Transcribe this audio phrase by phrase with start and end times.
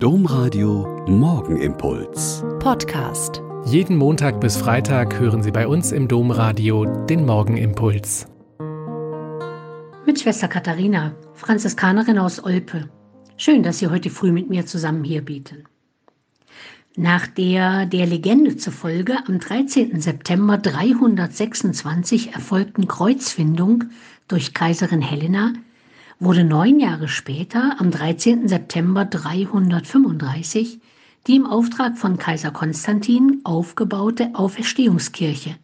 [0.00, 2.44] Domradio Morgenimpuls.
[2.60, 3.42] Podcast.
[3.64, 8.28] Jeden Montag bis Freitag hören Sie bei uns im Domradio den Morgenimpuls.
[10.06, 12.88] Mit Schwester Katharina, Franziskanerin aus Olpe.
[13.38, 15.64] Schön, dass Sie heute früh mit mir zusammen hier beten.
[16.94, 20.00] Nach der der Legende zufolge am 13.
[20.00, 23.86] September 326 erfolgten Kreuzfindung
[24.28, 25.54] durch Kaiserin Helena
[26.20, 28.48] wurde neun Jahre später, am 13.
[28.48, 30.80] September 335,
[31.26, 35.56] die im Auftrag von Kaiser Konstantin aufgebaute Auferstehungskirche,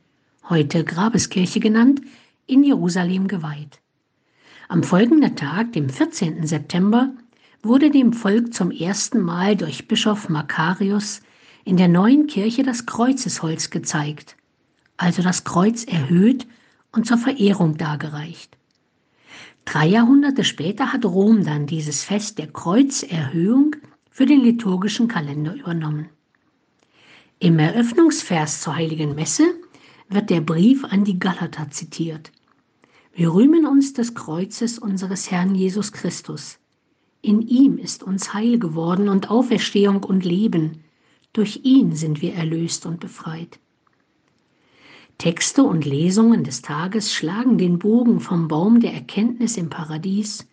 [0.48, 2.02] heute Grabeskirche genannt,
[2.46, 3.80] in Jerusalem geweiht.
[4.68, 6.46] Am folgenden Tag, dem 14.
[6.46, 7.10] September,
[7.62, 11.22] wurde dem Volk zum ersten Mal durch Bischof Makarius
[11.64, 14.36] in der neuen Kirche das Kreuzesholz gezeigt,
[14.98, 16.46] also das Kreuz erhöht
[16.92, 18.56] und zur Verehrung dargereicht.
[19.64, 23.76] Drei Jahrhunderte später hat Rom dann dieses Fest der Kreuzerhöhung
[24.10, 26.08] für den liturgischen Kalender übernommen.
[27.40, 29.44] Im Eröffnungsvers zur heiligen Messe
[30.08, 32.30] wird der Brief an die Galater zitiert.
[33.14, 36.58] Wir rühmen uns des Kreuzes unseres Herrn Jesus Christus.
[37.22, 40.84] In ihm ist uns Heil geworden und Auferstehung und Leben.
[41.32, 43.58] Durch ihn sind wir erlöst und befreit.
[45.18, 50.46] Texte und Lesungen des Tages schlagen den Bogen vom Baum der Erkenntnis im Paradies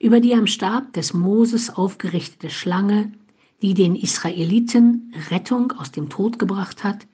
[0.00, 3.12] über die am Stab des Moses aufgerichtete Schlange,
[3.60, 7.06] die den Israeliten Rettung aus dem Tod gebracht hat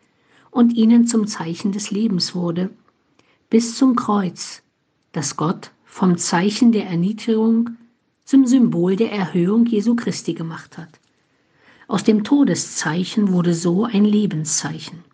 [0.53, 2.71] und ihnen zum Zeichen des Lebens wurde,
[3.51, 4.63] bis zum Kreuz,
[5.13, 7.71] das Gott vom Zeichen der Erniedrigung
[8.25, 11.01] zum Symbol der Erhöhung Jesu Christi gemacht hat.
[11.89, 15.05] Aus dem Todeszeichen wurde so ein Lebenszeichen.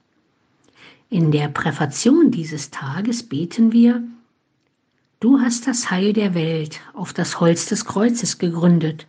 [1.12, 4.02] In der Präfation dieses Tages beten wir,
[5.20, 9.06] Du hast das Heil der Welt auf das Holz des Kreuzes gegründet.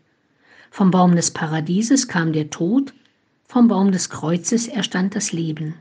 [0.70, 2.94] Vom Baum des Paradieses kam der Tod,
[3.48, 5.76] vom Baum des Kreuzes erstand das Leben.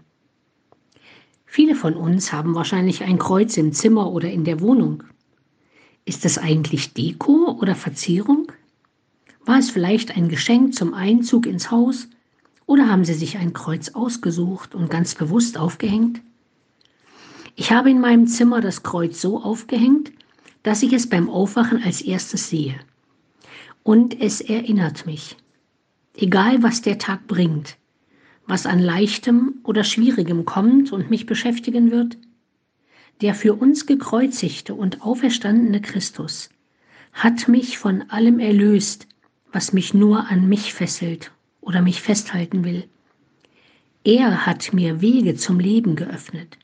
[1.45, 5.03] Viele von uns haben wahrscheinlich ein Kreuz im Zimmer oder in der Wohnung.
[6.05, 8.47] Ist es eigentlich Deko oder Verzierung?
[9.45, 12.07] War es vielleicht ein Geschenk zum Einzug ins Haus
[12.67, 16.21] oder haben Sie sich ein Kreuz ausgesucht und ganz bewusst aufgehängt?
[17.57, 20.13] Ich habe in meinem Zimmer das Kreuz so aufgehängt,
[20.63, 22.79] dass ich es beim Aufwachen als erstes sehe.
[23.83, 25.37] Und es erinnert mich.
[26.15, 27.77] Egal was der Tag bringt,
[28.47, 32.17] was an leichtem oder schwierigem kommt und mich beschäftigen wird,
[33.21, 36.51] der für uns gekreuzigte und auferstandene Christus
[37.13, 39.07] hat mich von allem erlöst,
[39.53, 42.85] was mich nur an mich fesselt oder mich festhalten will.
[44.05, 46.59] Er hat mir Wege zum Leben geöffnet,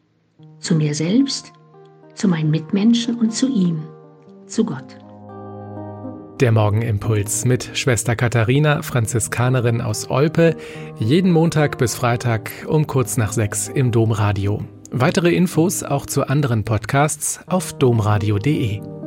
[0.58, 1.52] zu mir selbst,
[2.14, 3.80] zu meinen Mitmenschen und zu ihm,
[4.46, 4.98] zu Gott.
[6.40, 10.56] Der Morgenimpuls mit Schwester Katharina, Franziskanerin aus Olpe,
[10.98, 14.62] jeden Montag bis Freitag um kurz nach sechs im Domradio.
[14.90, 18.97] Weitere Infos auch zu anderen Podcasts auf domradio.de.